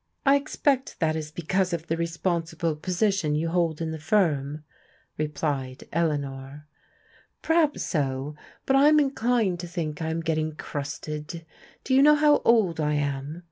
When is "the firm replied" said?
3.92-5.84